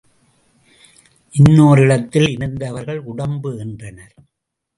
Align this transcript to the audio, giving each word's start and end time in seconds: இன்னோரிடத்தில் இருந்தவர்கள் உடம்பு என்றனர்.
இன்னோரிடத்தில் 1.33 2.29
இருந்தவர்கள் 2.29 3.01
உடம்பு 3.03 3.57
என்றனர். 3.57 4.15